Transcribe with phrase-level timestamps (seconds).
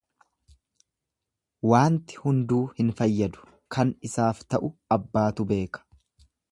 [1.73, 5.89] Waanti hunduu hin fayyadu kan isaaf ta'u abbaatu beeka.